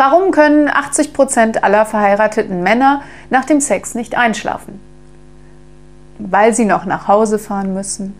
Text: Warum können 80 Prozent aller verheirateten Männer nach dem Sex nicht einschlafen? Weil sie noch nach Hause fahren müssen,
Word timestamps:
Warum 0.00 0.30
können 0.30 0.68
80 0.68 1.12
Prozent 1.12 1.64
aller 1.64 1.84
verheirateten 1.84 2.62
Männer 2.62 3.02
nach 3.30 3.44
dem 3.44 3.60
Sex 3.60 3.96
nicht 3.96 4.16
einschlafen? 4.16 4.78
Weil 6.20 6.54
sie 6.54 6.66
noch 6.66 6.84
nach 6.84 7.08
Hause 7.08 7.40
fahren 7.40 7.74
müssen, 7.74 8.14